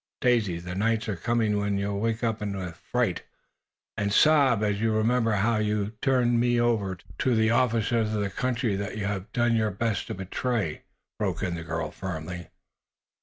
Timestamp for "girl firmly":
11.61-12.49